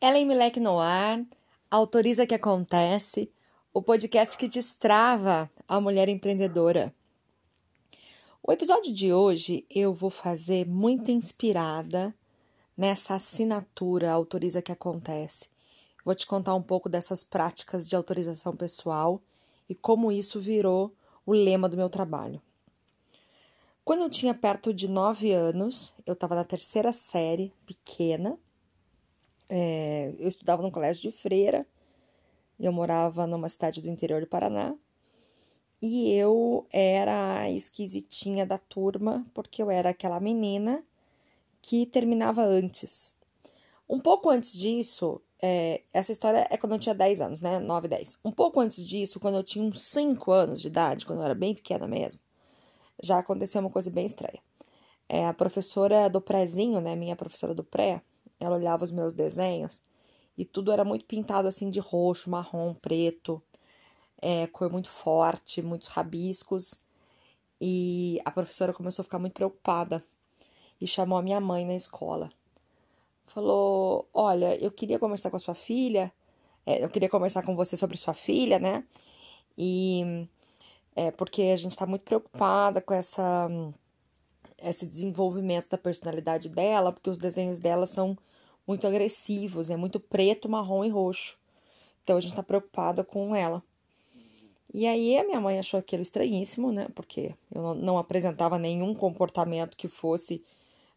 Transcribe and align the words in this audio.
Ellen 0.00 0.26
Milek 0.26 0.60
no 0.60 0.78
ar, 0.78 1.26
autoriza 1.68 2.24
que 2.24 2.34
acontece, 2.34 3.32
o 3.74 3.82
podcast 3.82 4.38
que 4.38 4.46
destrava 4.46 5.50
a 5.66 5.80
mulher 5.80 6.08
empreendedora. 6.08 6.94
O 8.40 8.52
episódio 8.52 8.94
de 8.94 9.12
hoje 9.12 9.66
eu 9.68 9.92
vou 9.92 10.08
fazer 10.08 10.68
muito 10.68 11.10
inspirada 11.10 12.14
nessa 12.76 13.16
assinatura 13.16 14.12
autoriza 14.12 14.62
que 14.62 14.70
acontece. 14.70 15.48
Vou 16.04 16.14
te 16.14 16.28
contar 16.28 16.54
um 16.54 16.62
pouco 16.62 16.88
dessas 16.88 17.24
práticas 17.24 17.88
de 17.88 17.96
autorização 17.96 18.54
pessoal 18.54 19.20
e 19.68 19.74
como 19.74 20.12
isso 20.12 20.38
virou 20.38 20.94
o 21.26 21.32
lema 21.32 21.68
do 21.68 21.76
meu 21.76 21.90
trabalho. 21.90 22.40
Quando 23.84 24.02
eu 24.02 24.10
tinha 24.10 24.32
perto 24.32 24.72
de 24.72 24.86
nove 24.86 25.32
anos, 25.32 25.92
eu 26.06 26.12
estava 26.12 26.36
na 26.36 26.44
terceira 26.44 26.92
série, 26.92 27.52
pequena, 27.66 28.38
é, 29.48 30.14
eu 30.18 30.28
estudava 30.28 30.62
no 30.62 30.70
colégio 30.70 31.10
de 31.10 31.16
freira, 31.16 31.66
eu 32.58 32.72
morava 32.72 33.26
numa 33.26 33.48
cidade 33.48 33.80
do 33.80 33.88
interior 33.88 34.20
do 34.20 34.26
Paraná, 34.26 34.74
e 35.80 36.12
eu 36.12 36.66
era 36.72 37.40
a 37.40 37.50
esquisitinha 37.50 38.44
da 38.44 38.58
turma, 38.58 39.24
porque 39.32 39.62
eu 39.62 39.70
era 39.70 39.90
aquela 39.90 40.18
menina 40.18 40.84
que 41.62 41.86
terminava 41.86 42.42
antes. 42.42 43.16
Um 43.88 44.00
pouco 44.00 44.28
antes 44.28 44.52
disso, 44.52 45.20
é, 45.40 45.82
essa 45.92 46.12
história 46.12 46.46
é 46.50 46.56
quando 46.56 46.72
eu 46.72 46.78
tinha 46.78 46.94
10 46.94 47.20
anos, 47.20 47.40
né? 47.40 47.58
9, 47.58 47.88
10. 47.88 48.18
Um 48.24 48.32
pouco 48.32 48.60
antes 48.60 48.84
disso, 48.86 49.20
quando 49.20 49.36
eu 49.36 49.44
tinha 49.44 49.64
uns 49.64 49.82
5 49.82 50.32
anos 50.32 50.60
de 50.60 50.66
idade, 50.66 51.06
quando 51.06 51.20
eu 51.20 51.24
era 51.24 51.34
bem 51.34 51.54
pequena 51.54 51.86
mesmo, 51.86 52.20
já 53.02 53.18
aconteceu 53.18 53.60
uma 53.60 53.70
coisa 53.70 53.90
bem 53.90 54.06
estranha. 54.06 54.42
É, 55.08 55.26
a 55.26 55.32
professora 55.32 56.08
do 56.10 56.20
prézinho, 56.20 56.80
né? 56.80 56.96
Minha 56.96 57.16
professora 57.16 57.54
do 57.54 57.64
pré, 57.64 58.02
ela 58.40 58.56
olhava 58.56 58.84
os 58.84 58.90
meus 58.90 59.12
desenhos 59.12 59.82
e 60.38 60.44
tudo 60.44 60.70
era 60.70 60.84
muito 60.84 61.04
pintado 61.04 61.48
assim 61.48 61.68
de 61.68 61.80
roxo, 61.80 62.30
marrom, 62.30 62.72
preto, 62.74 63.42
é, 64.22 64.46
cor 64.46 64.70
muito 64.70 64.88
forte, 64.88 65.60
muitos 65.60 65.88
rabiscos. 65.88 66.80
E 67.60 68.20
a 68.24 68.30
professora 68.30 68.72
começou 68.72 69.02
a 69.02 69.04
ficar 69.04 69.18
muito 69.18 69.32
preocupada 69.32 70.04
e 70.80 70.86
chamou 70.86 71.18
a 71.18 71.22
minha 71.22 71.40
mãe 71.40 71.66
na 71.66 71.74
escola. 71.74 72.30
Falou: 73.26 74.08
Olha, 74.14 74.56
eu 74.62 74.70
queria 74.70 74.98
conversar 74.98 75.30
com 75.30 75.36
a 75.36 75.40
sua 75.40 75.54
filha, 75.56 76.12
é, 76.64 76.84
eu 76.84 76.88
queria 76.88 77.08
conversar 77.08 77.44
com 77.44 77.56
você 77.56 77.76
sobre 77.76 77.96
sua 77.96 78.14
filha, 78.14 78.60
né? 78.60 78.84
E 79.56 80.28
é 80.94 81.10
porque 81.10 81.42
a 81.42 81.56
gente 81.56 81.72
está 81.72 81.86
muito 81.86 82.02
preocupada 82.02 82.80
com 82.80 82.94
essa 82.94 83.48
esse 84.62 84.86
desenvolvimento 84.86 85.68
da 85.68 85.78
personalidade 85.78 86.48
dela, 86.48 86.92
porque 86.92 87.10
os 87.10 87.18
desenhos 87.18 87.58
dela 87.58 87.86
são 87.86 88.16
muito 88.68 88.86
agressivos, 88.86 89.70
é 89.70 89.76
muito 89.76 89.98
preto, 89.98 90.48
marrom 90.48 90.84
e 90.84 90.90
roxo. 90.90 91.38
Então 92.04 92.18
a 92.18 92.20
gente 92.20 92.34
tá 92.34 92.42
preocupada 92.42 93.02
com 93.02 93.34
ela. 93.34 93.62
E 94.72 94.86
aí 94.86 95.16
a 95.16 95.24
minha 95.24 95.40
mãe 95.40 95.58
achou 95.58 95.80
aquilo 95.80 96.02
estranhíssimo, 96.02 96.70
né? 96.70 96.88
Porque 96.94 97.34
eu 97.50 97.62
não, 97.62 97.74
não 97.74 97.98
apresentava 97.98 98.58
nenhum 98.58 98.94
comportamento 98.94 99.74
que 99.74 99.88
fosse 99.88 100.44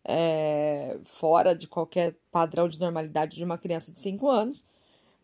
é, 0.03 0.97
fora 1.03 1.55
de 1.55 1.67
qualquer 1.67 2.14
padrão 2.30 2.67
de 2.67 2.77
normalidade 2.77 3.38
de 3.38 3.44
uma 3.45 3.58
criança 3.58 3.94
de 3.94 3.99
5 3.99 4.30
anos. 4.30 4.66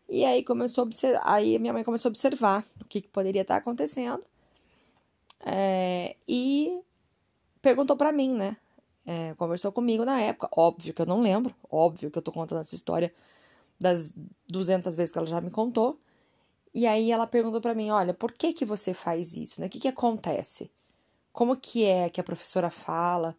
E 0.08 0.24
aí 0.24 0.42
começou 0.42 0.82
a 0.82 0.86
observar, 0.86 1.20
aí 1.24 1.58
minha 1.58 1.74
mãe 1.74 1.84
começou 1.84 2.08
a 2.08 2.12
observar 2.12 2.64
o 2.80 2.84
que, 2.86 3.02
que 3.02 3.08
poderia 3.08 3.42
estar 3.42 3.56
acontecendo. 3.56 4.24
É, 5.44 6.16
e 6.26 6.80
perguntou 7.60 7.94
para 7.94 8.10
mim, 8.10 8.32
né? 8.34 8.56
É, 9.10 9.32
conversou 9.36 9.72
comigo 9.72 10.04
na 10.04 10.20
época. 10.20 10.50
Óbvio 10.54 10.92
que 10.92 11.00
eu 11.00 11.06
não 11.06 11.22
lembro, 11.22 11.54
óbvio 11.70 12.10
que 12.10 12.18
eu 12.18 12.20
tô 12.20 12.30
contando 12.30 12.60
essa 12.60 12.74
história 12.74 13.10
das 13.80 14.14
200 14.46 14.96
vezes 14.96 15.10
que 15.10 15.16
ela 15.16 15.26
já 15.26 15.40
me 15.40 15.50
contou. 15.50 15.98
E 16.74 16.86
aí 16.86 17.10
ela 17.10 17.26
perguntou 17.26 17.58
para 17.60 17.74
mim, 17.74 17.90
olha, 17.90 18.12
por 18.12 18.32
que 18.32 18.52
que 18.52 18.66
você 18.66 18.92
faz 18.92 19.34
isso, 19.34 19.62
né? 19.62 19.66
O 19.66 19.70
que 19.70 19.80
que 19.80 19.88
acontece? 19.88 20.70
Como 21.32 21.56
que 21.56 21.86
é 21.86 22.10
que 22.10 22.20
a 22.20 22.24
professora 22.24 22.68
fala? 22.68 23.34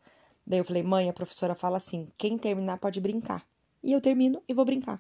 Daí 0.46 0.60
eu 0.60 0.66
falei, 0.66 0.82
mãe, 0.82 1.08
a 1.08 1.14
professora 1.14 1.54
fala 1.54 1.78
assim, 1.78 2.10
quem 2.18 2.36
terminar 2.36 2.80
pode 2.80 3.00
brincar. 3.00 3.46
E 3.84 3.92
eu 3.92 4.02
termino 4.02 4.42
e 4.50 4.54
vou 4.56 4.66
brincar. 4.66 5.00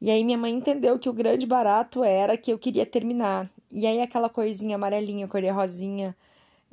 E 0.00 0.10
aí 0.10 0.24
minha 0.24 0.36
mãe 0.36 0.52
entendeu 0.52 0.98
que 0.98 1.08
o 1.08 1.12
grande 1.12 1.46
barato 1.46 2.02
era 2.02 2.36
que 2.36 2.52
eu 2.52 2.58
queria 2.58 2.84
terminar. 2.84 3.48
E 3.70 3.86
aí 3.86 4.00
aquela 4.00 4.28
corzinha 4.28 4.74
amarelinha, 4.74 5.28
cor 5.28 5.40
de 5.40 5.50
rosinha, 5.50 6.16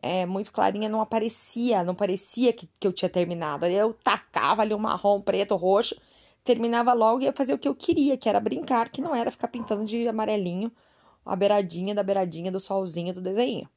é, 0.01 0.25
muito 0.25 0.51
clarinha, 0.51 0.89
não 0.89 1.01
aparecia, 1.01 1.83
não 1.83 1.93
parecia 1.93 2.51
que, 2.51 2.67
que 2.79 2.87
eu 2.87 2.93
tinha 2.93 3.09
terminado. 3.09 3.65
Eu 3.65 3.93
tacava 3.93 4.61
ali 4.61 4.73
um 4.73 4.79
marrom, 4.79 5.21
preto, 5.21 5.55
roxo, 5.55 5.95
terminava 6.43 6.93
logo 6.93 7.21
e 7.21 7.25
ia 7.25 7.33
fazer 7.33 7.53
o 7.53 7.59
que 7.59 7.67
eu 7.67 7.75
queria, 7.75 8.17
que 8.17 8.27
era 8.27 8.39
brincar, 8.39 8.89
que 8.89 9.01
não 9.01 9.15
era 9.15 9.29
ficar 9.29 9.47
pintando 9.47 9.85
de 9.85 10.07
amarelinho 10.07 10.71
a 11.25 11.35
beiradinha 11.35 11.93
da 11.93 12.01
beiradinha 12.01 12.51
do 12.51 12.59
solzinho 12.59 13.13
do 13.13 13.21
desenho. 13.21 13.69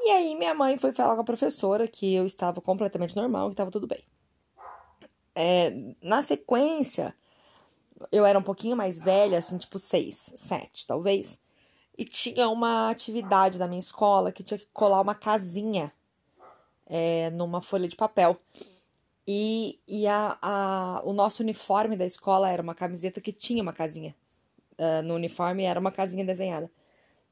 E 0.00 0.10
aí 0.10 0.34
minha 0.36 0.54
mãe 0.54 0.78
foi 0.78 0.92
falar 0.92 1.14
com 1.14 1.22
a 1.22 1.24
professora 1.24 1.88
que 1.88 2.14
eu 2.14 2.26
estava 2.26 2.60
completamente 2.60 3.16
normal, 3.16 3.48
que 3.48 3.54
estava 3.54 3.70
tudo 3.70 3.86
bem. 3.86 4.04
É, 5.34 5.72
na 6.00 6.22
sequência, 6.22 7.14
eu 8.12 8.24
era 8.24 8.38
um 8.38 8.42
pouquinho 8.42 8.76
mais 8.76 9.00
velha, 9.00 9.38
assim, 9.38 9.58
tipo 9.58 9.78
seis, 9.78 10.32
sete, 10.36 10.86
talvez 10.86 11.40
e 11.96 12.04
tinha 12.04 12.48
uma 12.48 12.90
atividade 12.90 13.58
da 13.58 13.68
minha 13.68 13.78
escola 13.78 14.32
que 14.32 14.42
tinha 14.42 14.58
que 14.58 14.66
colar 14.72 15.00
uma 15.00 15.14
casinha 15.14 15.92
é, 16.86 17.30
numa 17.30 17.60
folha 17.60 17.88
de 17.88 17.96
papel. 17.96 18.38
E, 19.26 19.78
e 19.88 20.06
a, 20.06 20.36
a, 20.42 21.02
o 21.04 21.12
nosso 21.12 21.42
uniforme 21.42 21.96
da 21.96 22.04
escola 22.04 22.50
era 22.50 22.62
uma 22.62 22.74
camiseta 22.74 23.20
que 23.20 23.32
tinha 23.32 23.62
uma 23.62 23.72
casinha. 23.72 24.14
Uh, 24.78 25.02
no 25.04 25.14
uniforme 25.14 25.64
era 25.64 25.78
uma 25.78 25.92
casinha 25.92 26.24
desenhada. 26.24 26.70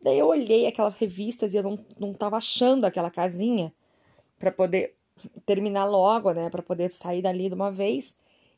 Daí 0.01 0.19
eu 0.19 0.27
olhei 0.27 0.67
aquelas 0.67 0.95
revistas 0.95 1.53
e 1.53 1.57
eu 1.57 1.63
não, 1.63 1.79
não 1.99 2.15
tava 2.15 2.37
achando 2.37 2.85
aquela 2.85 3.11
casinha 3.11 3.73
para 4.39 4.51
poder 4.51 4.95
terminar 5.45 5.85
logo, 5.85 6.33
né? 6.33 6.51
Para 6.51 6.63
poder 6.63 6.93
sair 6.93 7.21
dali 7.21 7.49
de 7.49 7.55
uma 7.55 7.71
vez 7.71 8.17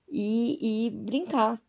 e, 0.08 0.86
e 0.86 0.90
brincar. 0.90 1.60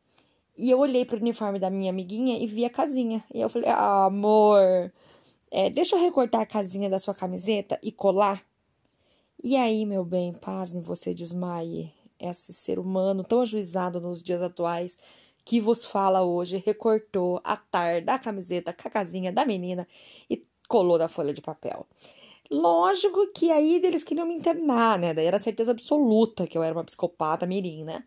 E 0.58 0.70
eu 0.70 0.80
olhei 0.80 1.04
pro 1.06 1.18
uniforme 1.18 1.60
da 1.60 1.70
minha 1.70 1.90
amiguinha 1.90 2.38
e 2.38 2.48
vi 2.48 2.66
a 2.66 2.70
casinha. 2.70 3.24
E 3.34 3.42
eu 3.42 3.50
falei, 3.50 3.70
ah, 3.70 4.06
amor, 4.06 4.92
é, 5.52 5.70
deixa 5.70 5.96
eu 5.96 6.02
recortar 6.02 6.42
a 6.42 6.46
casinha 6.46 6.90
da 6.90 7.00
sua 7.00 7.14
camiseta 7.14 7.80
e 7.84 7.92
colar. 7.92 8.44
E 9.44 9.56
aí, 9.56 9.86
meu 9.86 10.04
bem, 10.04 10.34
pasme 10.34 10.82
você 10.82 11.14
desmaie. 11.14 11.92
Esse 12.20 12.54
ser 12.54 12.80
humano 12.80 13.24
tão 13.24 13.42
ajuizado 13.42 14.00
nos 14.00 14.24
dias 14.24 14.42
atuais 14.42 14.98
que 15.44 15.60
vos 15.60 15.86
fala 15.86 16.24
hoje 16.24 16.58
recortou 16.66 17.40
a 17.44 17.56
tar 17.56 18.02
da 18.02 18.18
camiseta 18.18 18.74
com 18.74 18.88
a 18.88 18.92
casinha 18.92 19.32
da 19.32 19.46
menina 19.46 19.88
e 20.30 20.44
colou 20.68 20.98
na 20.98 21.08
folha 21.08 21.34
de 21.34 21.42
papel. 21.42 21.86
Lógico 22.50 23.28
que 23.34 23.52
aí 23.52 23.82
eles 23.84 24.04
queriam 24.04 24.28
me 24.28 24.34
internar, 24.34 24.98
né? 24.98 25.14
Daí 25.14 25.26
era 25.26 25.38
certeza 25.40 25.72
absoluta 25.72 26.48
que 26.48 26.58
eu 26.58 26.64
era 26.64 26.74
uma 26.74 26.84
psicopata 26.84 27.46
mirim, 27.46 27.84
né? 27.84 28.04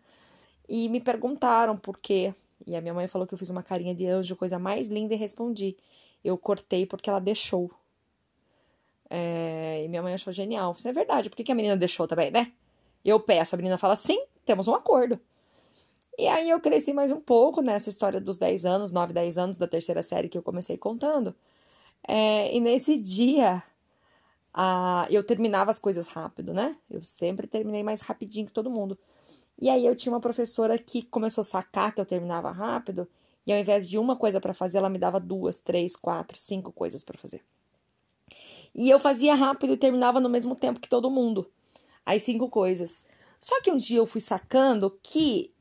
E 0.69 0.87
me 0.87 1.01
perguntaram 1.01 1.75
por 1.75 1.97
quê. 1.97 2.33
E 2.67 2.75
a 2.75 2.81
minha 2.81 2.93
mãe 2.93 3.07
falou 3.07 3.27
que 3.27 3.33
eu 3.33 3.37
fiz 3.37 3.49
uma 3.49 3.63
carinha 3.63 3.95
de 3.95 4.05
anjo, 4.05 4.35
coisa 4.35 4.59
mais 4.59 4.87
linda, 4.87 5.15
e 5.15 5.17
respondi. 5.17 5.75
Eu 6.23 6.37
cortei 6.37 6.85
porque 6.85 7.09
ela 7.09 7.19
deixou. 7.19 7.71
É, 9.09 9.83
e 9.83 9.87
minha 9.87 10.03
mãe 10.03 10.13
achou 10.13 10.31
genial. 10.31 10.75
Isso 10.77 10.87
é 10.87 10.93
verdade. 10.93 11.29
Por 11.29 11.35
que, 11.35 11.51
a 11.51 11.55
menina 11.55 11.75
deixou 11.75 12.07
também, 12.07 12.29
né? 12.29 12.51
Eu 13.03 13.19
peço, 13.19 13.55
a 13.55 13.57
menina 13.57 13.77
fala 13.77 13.95
sim, 13.95 14.23
temos 14.45 14.67
um 14.67 14.75
acordo. 14.75 15.19
E 16.17 16.27
aí 16.27 16.49
eu 16.49 16.59
cresci 16.59 16.93
mais 16.93 17.11
um 17.11 17.19
pouco 17.19 17.61
nessa 17.61 17.89
história 17.89 18.19
dos 18.21 18.37
10 18.37 18.65
anos, 18.65 18.91
9, 18.91 19.13
10 19.13 19.37
anos 19.37 19.57
da 19.57 19.67
terceira 19.67 20.03
série 20.03 20.29
que 20.29 20.37
eu 20.37 20.43
comecei 20.43 20.77
contando. 20.77 21.33
É, 22.07 22.55
e 22.55 22.59
nesse 22.59 22.97
dia, 22.97 23.63
a, 24.53 25.07
eu 25.09 25.23
terminava 25.23 25.71
as 25.71 25.79
coisas 25.79 26.07
rápido, 26.09 26.53
né? 26.53 26.75
Eu 26.91 27.03
sempre 27.03 27.47
terminei 27.47 27.83
mais 27.83 28.01
rapidinho 28.01 28.45
que 28.45 28.51
todo 28.51 28.69
mundo. 28.69 28.97
E 29.59 29.69
aí 29.69 29.85
eu 29.85 29.95
tinha 29.95 30.13
uma 30.13 30.21
professora 30.21 30.77
que 30.77 31.03
começou 31.03 31.41
a 31.41 31.45
sacar 31.45 31.93
que 31.93 31.99
eu 31.99 32.05
terminava 32.05 32.51
rápido, 32.51 33.07
e 33.45 33.51
ao 33.51 33.59
invés 33.59 33.89
de 33.89 33.97
uma 33.97 34.15
coisa 34.15 34.39
para 34.39 34.53
fazer, 34.53 34.77
ela 34.77 34.89
me 34.89 34.99
dava 34.99 35.19
duas, 35.19 35.59
três, 35.59 35.95
quatro, 35.95 36.37
cinco 36.37 36.71
coisas 36.71 37.03
para 37.03 37.17
fazer. 37.17 37.43
E 38.73 38.89
eu 38.89 38.99
fazia 38.99 39.33
rápido 39.33 39.73
e 39.73 39.77
terminava 39.77 40.19
no 40.19 40.29
mesmo 40.29 40.55
tempo 40.55 40.79
que 40.79 40.87
todo 40.87 41.09
mundo. 41.09 41.49
As 42.05 42.21
cinco 42.21 42.47
coisas. 42.47 43.05
Só 43.39 43.59
que 43.61 43.71
um 43.71 43.77
dia 43.77 43.97
eu 43.97 44.05
fui 44.05 44.21
sacando 44.21 44.97
que 45.01 45.53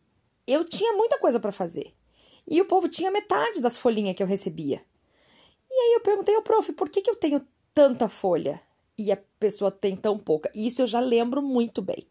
eu 0.46 0.64
tinha 0.64 0.92
muita 0.92 1.18
coisa 1.18 1.40
para 1.40 1.52
fazer. 1.52 1.94
E 2.46 2.60
o 2.60 2.66
povo 2.66 2.88
tinha 2.88 3.10
metade 3.10 3.60
das 3.60 3.76
folhinhas 3.76 4.14
que 4.14 4.22
eu 4.22 4.26
recebia. 4.26 4.82
E 5.70 5.74
aí 5.74 5.94
eu 5.94 6.00
perguntei 6.00 6.34
ao 6.34 6.42
prof, 6.42 6.72
por 6.72 6.88
que, 6.88 7.02
que 7.02 7.10
eu 7.10 7.16
tenho 7.16 7.46
tanta 7.74 8.08
folha 8.08 8.60
e 8.96 9.12
a 9.12 9.18
pessoa 9.38 9.70
tem 9.70 9.96
tão 9.96 10.18
pouca? 10.18 10.50
E 10.54 10.66
isso 10.66 10.82
eu 10.82 10.86
já 10.86 11.00
lembro 11.00 11.42
muito 11.42 11.82
bem. 11.82 12.06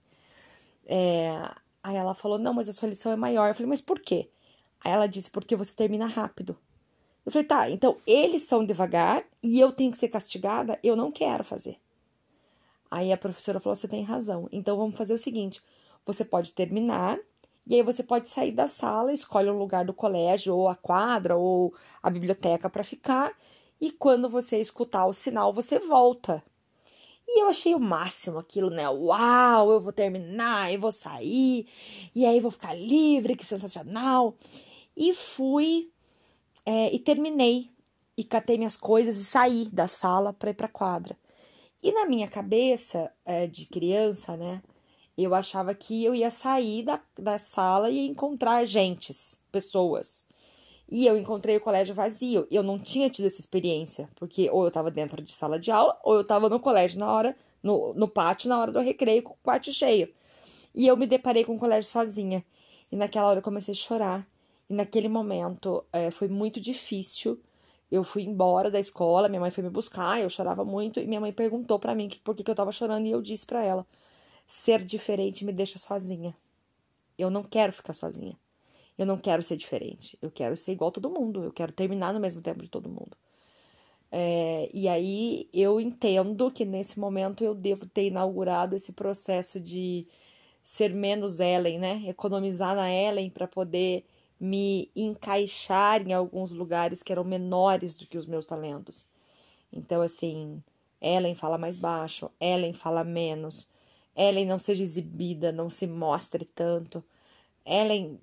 É, 0.85 1.51
Aí 1.87 1.95
ela 1.95 2.13
falou: 2.13 2.37
Não, 2.37 2.53
mas 2.53 2.67
a 2.67 2.73
sua 2.73 2.89
lição 2.89 3.13
é 3.13 3.15
maior. 3.15 3.47
Eu 3.47 3.53
falei: 3.55 3.69
Mas 3.69 3.79
por 3.79 3.97
quê? 3.97 4.29
Aí 4.83 4.91
ela 4.91 5.07
disse: 5.07 5.29
Porque 5.29 5.55
você 5.55 5.73
termina 5.73 6.05
rápido. 6.05 6.57
Eu 7.25 7.31
falei: 7.31 7.47
Tá, 7.47 7.69
então 7.69 7.95
eles 8.05 8.43
são 8.43 8.65
devagar 8.65 9.23
e 9.41 9.57
eu 9.57 9.71
tenho 9.71 9.89
que 9.93 9.97
ser 9.97 10.09
castigada? 10.09 10.77
Eu 10.83 10.97
não 10.97 11.13
quero 11.13 11.45
fazer. 11.45 11.77
Aí 12.91 13.13
a 13.13 13.17
professora 13.17 13.61
falou: 13.61 13.73
Você 13.73 13.87
tem 13.87 14.03
razão. 14.03 14.49
Então 14.51 14.75
vamos 14.75 14.97
fazer 14.97 15.13
o 15.13 15.17
seguinte: 15.17 15.63
você 16.05 16.25
pode 16.25 16.51
terminar 16.51 17.17
E 17.65 17.75
aí 17.75 17.81
você 17.81 18.03
pode 18.03 18.27
sair 18.27 18.51
da 18.51 18.67
sala, 18.67 19.13
escolhe 19.13 19.49
um 19.49 19.57
lugar 19.57 19.85
do 19.85 19.93
colégio, 19.93 20.53
ou 20.57 20.67
a 20.67 20.75
quadra, 20.75 21.37
ou 21.37 21.73
a 22.03 22.09
biblioteca 22.09 22.69
para 22.69 22.83
ficar, 22.83 23.33
e 23.79 23.93
quando 23.93 24.29
você 24.29 24.59
escutar 24.59 25.05
o 25.05 25.13
sinal, 25.13 25.53
você 25.53 25.79
volta. 25.79 26.43
E 27.27 27.41
eu 27.41 27.49
achei 27.49 27.75
o 27.75 27.79
máximo 27.79 28.39
aquilo, 28.39 28.69
né? 28.69 28.89
Uau, 28.89 29.71
eu 29.71 29.81
vou 29.81 29.91
terminar, 29.91 30.71
eu 30.73 30.79
vou 30.79 30.91
sair, 30.91 31.67
e 32.15 32.25
aí 32.25 32.39
vou 32.39 32.51
ficar 32.51 32.73
livre, 32.73 33.35
que 33.35 33.45
sensacional. 33.45 34.35
E 34.95 35.13
fui 35.13 35.91
é, 36.65 36.93
e 36.93 36.99
terminei 36.99 37.69
e 38.17 38.23
catei 38.23 38.57
minhas 38.57 38.77
coisas 38.77 39.17
e 39.17 39.25
saí 39.25 39.65
da 39.71 39.87
sala 39.87 40.33
para 40.33 40.49
ir 40.49 40.53
para 40.53 40.67
quadra. 40.67 41.17
E 41.81 41.91
na 41.91 42.05
minha 42.05 42.27
cabeça 42.27 43.11
é, 43.23 43.45
de 43.47 43.65
criança, 43.65 44.35
né? 44.35 44.61
Eu 45.17 45.33
achava 45.33 45.73
que 45.73 46.03
eu 46.03 46.13
ia 46.13 46.29
sair 46.29 46.83
da, 46.83 47.01
da 47.17 47.39
sala 47.39 47.89
e 47.89 48.07
encontrar 48.07 48.65
gentes, 48.65 49.41
pessoas. 49.51 50.26
E 50.89 51.05
eu 51.05 51.17
encontrei 51.17 51.57
o 51.57 51.61
colégio 51.61 51.93
vazio. 51.93 52.47
Eu 52.49 52.63
não 52.63 52.79
tinha 52.79 53.09
tido 53.09 53.25
essa 53.25 53.39
experiência, 53.39 54.09
porque 54.15 54.49
ou 54.49 54.63
eu 54.63 54.69
estava 54.69 54.89
dentro 54.89 55.21
de 55.21 55.31
sala 55.31 55.59
de 55.59 55.69
aula, 55.69 55.99
ou 56.03 56.15
eu 56.15 56.21
estava 56.21 56.47
no 56.47 56.59
colégio 56.59 56.99
na 56.99 57.11
hora, 57.11 57.35
no, 57.61 57.93
no 57.93 58.07
pátio, 58.07 58.49
na 58.49 58.59
hora 58.59 58.71
do 58.71 58.79
recreio, 58.79 59.23
com 59.23 59.33
o 59.33 59.37
pátio 59.43 59.73
cheio. 59.73 60.09
E 60.73 60.87
eu 60.87 60.95
me 60.95 61.05
deparei 61.05 61.43
com 61.43 61.55
o 61.55 61.59
colégio 61.59 61.89
sozinha. 61.91 62.45
E 62.91 62.95
naquela 62.95 63.27
hora 63.27 63.39
eu 63.39 63.43
comecei 63.43 63.73
a 63.73 63.75
chorar. 63.75 64.27
E 64.69 64.73
naquele 64.73 65.09
momento 65.09 65.83
é, 65.91 66.11
foi 66.11 66.27
muito 66.27 66.61
difícil. 66.61 67.39
Eu 67.91 68.03
fui 68.03 68.23
embora 68.23 68.69
da 68.69 68.79
escola, 68.79 69.29
minha 69.29 69.39
mãe 69.39 69.51
foi 69.51 69.63
me 69.63 69.69
buscar, 69.69 70.21
eu 70.21 70.29
chorava 70.29 70.63
muito. 70.63 70.99
E 70.99 71.07
minha 71.07 71.19
mãe 71.19 71.33
perguntou 71.33 71.79
para 71.79 71.95
mim 71.95 72.09
por 72.23 72.35
que, 72.35 72.43
que 72.43 72.49
eu 72.49 72.53
estava 72.53 72.71
chorando. 72.71 73.05
E 73.07 73.11
eu 73.11 73.21
disse 73.21 73.45
para 73.45 73.63
ela: 73.63 73.85
Ser 74.45 74.83
diferente 74.83 75.43
me 75.43 75.51
deixa 75.51 75.77
sozinha. 75.79 76.35
Eu 77.17 77.29
não 77.29 77.43
quero 77.43 77.73
ficar 77.73 77.93
sozinha. 77.93 78.37
Eu 78.97 79.05
não 79.05 79.17
quero 79.17 79.43
ser 79.43 79.57
diferente. 79.57 80.17
Eu 80.21 80.31
quero 80.31 80.57
ser 80.57 80.71
igual 80.73 80.89
a 80.89 80.93
todo 80.93 81.09
mundo. 81.09 81.43
Eu 81.43 81.51
quero 81.51 81.71
terminar 81.71 82.13
no 82.13 82.19
mesmo 82.19 82.41
tempo 82.41 82.61
de 82.61 82.69
todo 82.69 82.89
mundo. 82.89 83.15
É, 84.11 84.69
e 84.73 84.87
aí 84.87 85.49
eu 85.53 85.79
entendo 85.81 86.49
que 86.51 86.65
nesse 86.65 86.99
momento 86.99 87.43
eu 87.43 87.53
devo 87.53 87.85
ter 87.85 88.07
inaugurado 88.07 88.75
esse 88.75 88.93
processo 88.93 89.59
de 89.59 90.07
ser 90.63 90.93
menos 90.93 91.39
Ellen, 91.39 91.79
né? 91.79 92.03
Economizar 92.07 92.75
na 92.75 92.91
Ellen 92.91 93.29
para 93.29 93.47
poder 93.47 94.05
me 94.39 94.91
encaixar 94.95 96.01
em 96.07 96.13
alguns 96.13 96.51
lugares 96.51 97.01
que 97.03 97.11
eram 97.11 97.23
menores 97.23 97.93
do 97.95 98.05
que 98.05 98.17
os 98.17 98.25
meus 98.25 98.45
talentos. 98.45 99.05
Então, 99.71 100.01
assim, 100.01 100.61
Ellen 101.01 101.35
fala 101.35 101.57
mais 101.57 101.77
baixo, 101.77 102.29
Ellen 102.39 102.73
fala 102.73 103.03
menos, 103.03 103.69
Ellen 104.15 104.45
não 104.45 104.59
seja 104.59 104.83
exibida, 104.83 105.51
não 105.51 105.69
se 105.69 105.87
mostre 105.87 106.45
tanto. 106.45 107.03
Ellen 107.65 108.19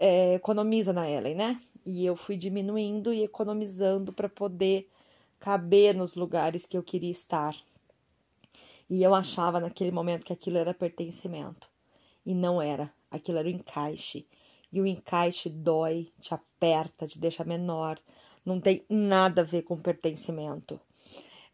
é, 0.00 0.34
economiza 0.34 0.92
na 0.92 1.08
Ellen, 1.08 1.34
né? 1.34 1.60
E 1.84 2.04
eu 2.06 2.16
fui 2.16 2.36
diminuindo 2.36 3.12
e 3.12 3.22
economizando 3.22 4.12
para 4.12 4.28
poder 4.28 4.88
caber 5.38 5.94
nos 5.94 6.14
lugares 6.14 6.64
que 6.64 6.76
eu 6.76 6.82
queria 6.82 7.10
estar. 7.10 7.54
E 8.88 9.02
eu 9.02 9.14
achava 9.14 9.60
naquele 9.60 9.90
momento 9.90 10.24
que 10.24 10.32
aquilo 10.32 10.56
era 10.56 10.74
pertencimento. 10.74 11.68
E 12.24 12.34
não 12.34 12.60
era. 12.60 12.90
Aquilo 13.10 13.38
era 13.38 13.46
o 13.46 13.50
encaixe. 13.50 14.26
E 14.72 14.80
o 14.80 14.86
encaixe 14.86 15.48
dói, 15.48 16.08
te 16.18 16.34
aperta, 16.34 17.06
te 17.06 17.18
deixa 17.18 17.44
menor. 17.44 17.98
Não 18.44 18.60
tem 18.60 18.84
nada 18.88 19.42
a 19.42 19.44
ver 19.44 19.62
com 19.62 19.76
pertencimento. 19.76 20.80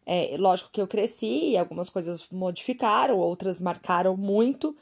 É, 0.05 0.37
lógico 0.37 0.71
que 0.71 0.81
eu 0.81 0.87
cresci 0.87 1.49
e 1.49 1.57
algumas 1.57 1.89
coisas 1.89 2.27
modificaram, 2.29 3.17
outras 3.17 3.59
marcaram 3.59 4.15
muito. 4.15 4.75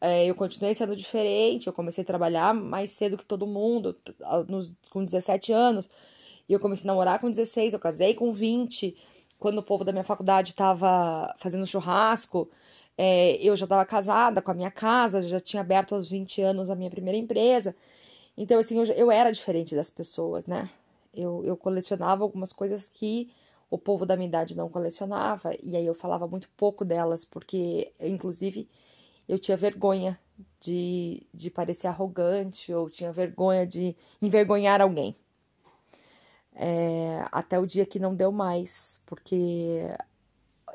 É, 0.00 0.24
eu 0.26 0.34
continuei 0.34 0.74
sendo 0.74 0.96
diferente, 0.96 1.66
eu 1.66 1.72
comecei 1.72 2.02
a 2.02 2.06
trabalhar 2.06 2.54
mais 2.54 2.90
cedo 2.90 3.18
que 3.18 3.24
todo 3.24 3.46
mundo, 3.46 3.96
com 4.90 5.04
17 5.04 5.52
anos. 5.52 5.90
E 6.48 6.52
eu 6.52 6.60
comecei 6.60 6.84
a 6.84 6.92
namorar 6.92 7.20
com 7.20 7.30
16, 7.30 7.74
eu 7.74 7.80
casei 7.80 8.14
com 8.14 8.32
20. 8.32 8.96
Quando 9.38 9.58
o 9.58 9.62
povo 9.62 9.84
da 9.84 9.92
minha 9.92 10.04
faculdade 10.04 10.50
estava 10.50 11.34
fazendo 11.38 11.66
churrasco, 11.66 12.50
é, 12.96 13.36
eu 13.36 13.56
já 13.56 13.64
estava 13.64 13.84
casada 13.84 14.42
com 14.42 14.50
a 14.50 14.54
minha 14.54 14.70
casa, 14.70 15.22
já 15.22 15.40
tinha 15.40 15.60
aberto 15.60 15.94
aos 15.94 16.08
20 16.10 16.42
anos 16.42 16.70
a 16.70 16.74
minha 16.74 16.90
primeira 16.90 17.18
empresa. 17.18 17.74
Então, 18.36 18.58
assim, 18.58 18.78
eu, 18.78 18.84
eu 18.94 19.10
era 19.10 19.30
diferente 19.30 19.74
das 19.74 19.90
pessoas, 19.90 20.46
né? 20.46 20.68
Eu, 21.14 21.44
eu 21.44 21.56
colecionava 21.56 22.22
algumas 22.24 22.52
coisas 22.52 22.88
que 22.88 23.30
o 23.70 23.78
povo 23.78 24.04
da 24.04 24.16
minha 24.16 24.28
idade 24.28 24.56
não 24.56 24.68
colecionava, 24.68 25.52
e 25.62 25.76
aí 25.76 25.86
eu 25.86 25.94
falava 25.94 26.26
muito 26.26 26.48
pouco 26.56 26.84
delas, 26.84 27.24
porque, 27.24 27.92
inclusive, 28.00 28.68
eu 29.30 29.38
tinha 29.38 29.56
vergonha 29.56 30.18
de, 30.58 31.22
de 31.32 31.50
parecer 31.50 31.86
arrogante, 31.86 32.72
ou 32.74 32.90
tinha 32.90 33.12
vergonha 33.12 33.66
de 33.66 33.96
envergonhar 34.20 34.80
alguém. 34.80 35.16
É, 36.52 37.24
até 37.30 37.58
o 37.58 37.66
dia 37.66 37.86
que 37.86 38.00
não 38.00 38.14
deu 38.14 38.32
mais, 38.32 39.02
porque 39.06 39.88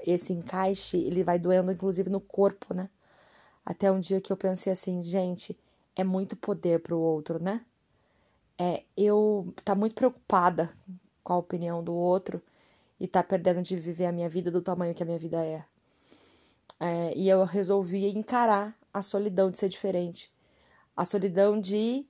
esse 0.08 0.32
encaixe, 0.32 0.98
ele 0.98 1.24
vai 1.24 1.38
doendo, 1.38 1.72
inclusive, 1.72 2.10
no 2.10 2.22
corpo, 2.22 2.74
né? 2.74 2.90
Até 3.66 3.92
um 3.92 4.00
dia 4.00 4.22
que 4.22 4.32
eu 4.32 4.38
pensei 4.38 4.72
assim, 4.72 5.04
gente, 5.04 5.58
é 5.96 6.04
muito 6.04 6.36
poder 6.38 6.80
pro 6.80 6.98
outro, 6.98 7.44
né? 7.44 7.62
É, 8.58 8.84
eu 8.96 9.54
tá 9.66 9.76
muito 9.76 9.96
preocupada 9.96 10.72
com 11.24 11.34
a 11.34 11.38
opinião 11.38 11.84
do 11.84 11.94
outro 11.94 12.42
e 13.00 13.08
tá 13.08 13.22
perdendo 13.22 13.62
de 13.62 13.76
viver 13.76 14.06
a 14.06 14.12
minha 14.14 14.30
vida 14.30 14.50
do 14.50 14.62
tamanho 14.62 14.96
que 14.96 15.04
a 15.04 15.06
minha 15.06 15.20
vida 15.20 15.44
é. 15.44 15.66
É. 16.80 17.14
E 17.16 17.30
eu 17.30 17.44
resolvi 17.44 18.08
encarar 18.08 18.78
a 18.94 19.02
solidão 19.02 19.52
de 19.52 19.58
ser 19.58 19.70
diferente. 19.70 20.32
A 20.96 21.06
solidão 21.06 21.60
de. 21.60 22.06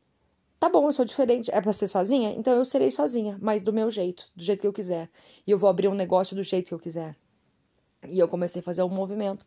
Tá 0.60 0.70
bom, 0.70 0.88
eu 0.88 0.92
sou 0.92 1.06
diferente. 1.06 1.52
É 1.52 1.62
pra 1.62 1.74
ser 1.74 1.88
sozinha? 1.88 2.32
Então 2.32 2.54
eu 2.54 2.66
serei 2.66 2.92
sozinha, 2.92 3.38
mas 3.42 3.62
do 3.64 3.74
meu 3.74 3.90
jeito, 3.92 4.26
do 4.36 4.44
jeito 4.44 4.62
que 4.62 4.68
eu 4.68 4.74
quiser. 4.74 5.10
E 5.46 5.52
eu 5.52 5.58
vou 5.58 5.70
abrir 5.70 5.88
um 5.88 5.96
negócio 5.96 6.36
do 6.36 6.44
jeito 6.44 6.68
que 6.68 6.74
eu 6.74 6.80
quiser. 6.80 7.16
E 8.08 8.20
eu 8.20 8.28
comecei 8.28 8.62
a 8.62 8.64
fazer 8.64 8.84
um 8.84 8.90
movimento, 8.90 9.46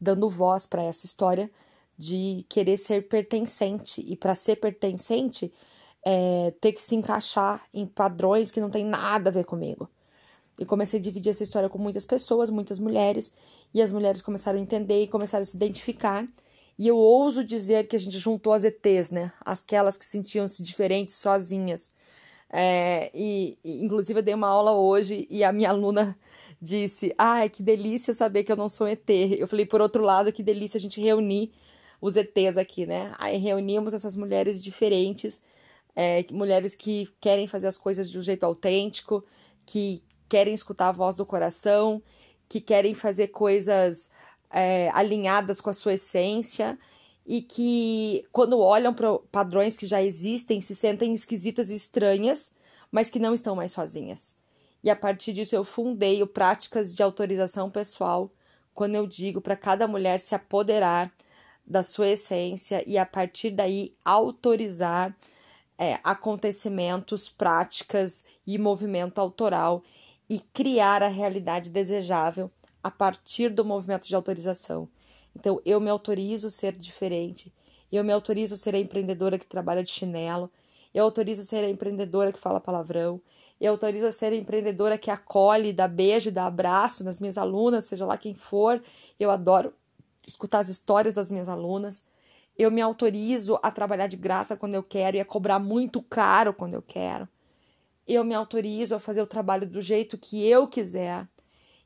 dando 0.00 0.28
voz 0.28 0.66
para 0.66 0.82
essa 0.82 1.06
história 1.06 1.50
de 1.96 2.44
querer 2.48 2.78
ser 2.78 3.08
pertencente. 3.08 4.00
E 4.00 4.16
para 4.16 4.34
ser 4.34 4.56
pertencente, 4.56 5.52
é, 6.04 6.52
ter 6.60 6.72
que 6.72 6.82
se 6.82 6.94
encaixar 6.94 7.62
em 7.72 7.86
padrões 7.86 8.50
que 8.50 8.60
não 8.60 8.70
tem 8.70 8.84
nada 8.84 9.30
a 9.30 9.32
ver 9.32 9.44
comigo. 9.44 9.88
E 10.58 10.64
comecei 10.64 11.00
a 11.00 11.02
dividir 11.02 11.30
essa 11.30 11.42
história 11.42 11.68
com 11.68 11.78
muitas 11.78 12.04
pessoas, 12.04 12.50
muitas 12.50 12.78
mulheres, 12.78 13.34
e 13.72 13.80
as 13.80 13.90
mulheres 13.90 14.20
começaram 14.20 14.58
a 14.58 14.62
entender 14.62 15.02
e 15.02 15.08
começaram 15.08 15.42
a 15.42 15.46
se 15.46 15.56
identificar. 15.56 16.28
E 16.78 16.86
eu 16.86 16.96
ouso 16.96 17.44
dizer 17.44 17.86
que 17.86 17.96
a 17.96 17.98
gente 17.98 18.18
juntou 18.18 18.52
as 18.52 18.64
ETs, 18.64 19.10
né? 19.10 19.32
Aquelas 19.40 19.96
que 19.96 20.04
sentiam-se 20.04 20.62
diferentes 20.62 21.14
sozinhas. 21.14 21.92
É, 22.52 23.10
e, 23.14 23.58
e, 23.62 23.84
inclusive, 23.84 24.18
eu 24.18 24.22
dei 24.22 24.34
uma 24.34 24.48
aula 24.48 24.72
hoje 24.72 25.26
e 25.30 25.44
a 25.44 25.52
minha 25.52 25.70
aluna 25.70 26.18
disse: 26.60 27.14
Ai, 27.16 27.48
que 27.48 27.62
delícia 27.62 28.12
saber 28.12 28.44
que 28.44 28.50
eu 28.50 28.56
não 28.56 28.68
sou 28.68 28.88
ET. 28.88 29.08
Eu 29.08 29.46
falei, 29.46 29.66
por 29.66 29.80
outro 29.80 30.02
lado, 30.02 30.32
que 30.32 30.42
delícia 30.42 30.78
a 30.78 30.80
gente 30.80 31.00
reunir 31.00 31.52
os 32.00 32.16
ETs 32.16 32.56
aqui, 32.56 32.86
né? 32.86 33.14
Aí 33.18 33.36
reunimos 33.36 33.94
essas 33.94 34.16
mulheres 34.16 34.62
diferentes, 34.62 35.44
é, 35.94 36.24
mulheres 36.32 36.74
que 36.74 37.08
querem 37.20 37.46
fazer 37.46 37.68
as 37.68 37.78
coisas 37.78 38.10
de 38.10 38.18
um 38.18 38.22
jeito 38.22 38.44
autêntico, 38.44 39.24
que 39.66 40.02
querem 40.30 40.54
escutar 40.54 40.88
a 40.88 40.92
voz 40.92 41.16
do 41.16 41.26
coração, 41.26 42.00
que 42.48 42.60
querem 42.60 42.94
fazer 42.94 43.28
coisas 43.28 44.10
é, 44.48 44.88
alinhadas 44.94 45.60
com 45.60 45.68
a 45.68 45.74
sua 45.74 45.94
essência 45.94 46.78
e 47.26 47.42
que, 47.42 48.24
quando 48.32 48.58
olham 48.58 48.94
para 48.94 49.18
padrões 49.30 49.76
que 49.76 49.86
já 49.86 50.00
existem, 50.00 50.60
se 50.60 50.74
sentem 50.74 51.12
esquisitas 51.12 51.68
e 51.68 51.74
estranhas, 51.74 52.52
mas 52.90 53.10
que 53.10 53.18
não 53.18 53.34
estão 53.34 53.56
mais 53.56 53.72
sozinhas. 53.72 54.36
E 54.82 54.88
a 54.88 54.96
partir 54.96 55.32
disso 55.32 55.54
eu 55.54 55.64
fundei 55.64 56.22
o 56.22 56.26
Práticas 56.26 56.94
de 56.94 57.02
Autorização 57.02 57.68
Pessoal, 57.70 58.30
quando 58.72 58.94
eu 58.94 59.06
digo 59.06 59.40
para 59.40 59.56
cada 59.56 59.86
mulher 59.86 60.20
se 60.20 60.34
apoderar 60.34 61.12
da 61.66 61.82
sua 61.82 62.08
essência 62.08 62.82
e 62.86 62.96
a 62.96 63.04
partir 63.04 63.50
daí 63.50 63.94
autorizar 64.04 65.14
é, 65.76 65.98
acontecimentos, 66.04 67.28
práticas 67.28 68.24
e 68.46 68.58
movimento 68.58 69.18
autoral 69.18 69.82
e 70.30 70.38
criar 70.38 71.02
a 71.02 71.08
realidade 71.08 71.70
desejável 71.70 72.48
a 72.84 72.90
partir 72.90 73.48
do 73.48 73.64
movimento 73.64 74.06
de 74.06 74.14
autorização. 74.14 74.88
Então, 75.34 75.60
eu 75.64 75.80
me 75.80 75.90
autorizo 75.90 76.48
ser 76.52 76.72
diferente, 76.72 77.52
eu 77.90 78.04
me 78.04 78.12
autorizo 78.12 78.56
ser 78.56 78.76
a 78.76 78.78
empreendedora 78.78 79.36
que 79.36 79.46
trabalha 79.46 79.82
de 79.82 79.90
chinelo, 79.90 80.48
eu 80.94 81.02
autorizo 81.02 81.42
ser 81.42 81.64
a 81.64 81.68
empreendedora 81.68 82.32
que 82.32 82.38
fala 82.38 82.60
palavrão, 82.60 83.20
eu 83.60 83.72
autorizo 83.72 84.06
a 84.06 84.12
ser 84.12 84.32
a 84.32 84.36
empreendedora 84.36 84.96
que 84.96 85.10
acolhe, 85.10 85.72
dá 85.72 85.88
beijo, 85.88 86.30
dá 86.30 86.46
abraço 86.46 87.02
nas 87.02 87.18
minhas 87.18 87.36
alunas, 87.36 87.84
seja 87.84 88.06
lá 88.06 88.16
quem 88.16 88.34
for. 88.34 88.82
Eu 89.18 89.30
adoro 89.30 89.74
escutar 90.26 90.60
as 90.60 90.68
histórias 90.68 91.14
das 91.14 91.30
minhas 91.30 91.48
alunas. 91.48 92.04
Eu 92.56 92.70
me 92.70 92.80
autorizo 92.80 93.58
a 93.62 93.70
trabalhar 93.70 94.06
de 94.06 94.16
graça 94.16 94.56
quando 94.56 94.74
eu 94.74 94.82
quero 94.82 95.16
e 95.16 95.20
a 95.20 95.24
cobrar 95.24 95.58
muito 95.58 96.00
caro 96.00 96.54
quando 96.54 96.74
eu 96.74 96.82
quero 96.82 97.28
eu 98.14 98.24
me 98.24 98.34
autorizo 98.34 98.94
a 98.94 99.00
fazer 99.00 99.22
o 99.22 99.26
trabalho 99.26 99.66
do 99.66 99.80
jeito 99.80 100.18
que 100.18 100.44
eu 100.46 100.66
quiser. 100.66 101.28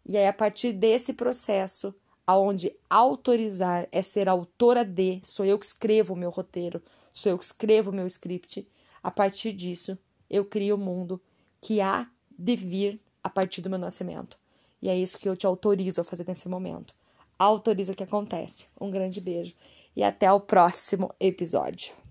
E 0.07 0.17
aí, 0.17 0.27
a 0.27 0.33
partir 0.33 0.73
desse 0.73 1.13
processo, 1.13 1.95
aonde 2.27 2.75
autorizar 2.89 3.89
é 3.91 4.03
ser 4.03 4.29
autora 4.29 4.85
de, 4.85 5.21
sou 5.25 5.45
eu 5.45 5.59
que 5.59 5.67
escrevo 5.67 6.15
o 6.15 6.17
meu 6.17 6.31
roteiro, 6.31 6.83
sou 7.13 7.33
eu 7.33 7.39
que 7.39 7.45
escrevo 7.45 7.91
o 7.91 7.95
meu 7.95 8.07
script. 8.07 8.67
A 9.03 9.11
partir 9.11 9.53
disso, 9.53 9.99
eu 10.29 10.45
crio 10.45 10.77
o 10.77 10.79
mundo 10.79 11.21
que 11.61 11.81
há 11.81 12.09
de 12.31 12.57
vir 12.57 13.01
a 13.23 13.29
partir 13.29 13.61
do 13.61 13.71
meu 13.71 13.79
nascimento. 13.79 14.39
E 14.81 14.89
é 14.89 14.97
isso 14.97 15.19
que 15.19 15.29
eu 15.29 15.37
te 15.37 15.47
autorizo 15.47 16.01
a 16.01 16.05
fazer 16.05 16.27
nesse 16.27 16.49
momento. 16.49 16.95
Autoriza 17.39 17.95
que 17.95 18.03
acontece. 18.03 18.67
Um 18.81 18.91
grande 18.91 19.21
beijo 19.21 19.55
e 19.97 20.03
até 20.03 20.31
o 20.33 20.41
próximo 20.41 21.15
episódio. 21.21 22.04